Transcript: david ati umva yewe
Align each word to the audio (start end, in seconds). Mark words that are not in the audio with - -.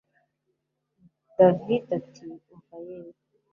david 1.35 1.85
ati 1.97 2.25
umva 2.53 2.77
yewe 2.87 3.15